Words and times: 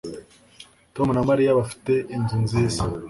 Tom 0.95 1.07
na 1.13 1.21
Mariya 1.29 1.57
bafite 1.59 1.93
inzu 2.15 2.37
nziza 2.43 2.81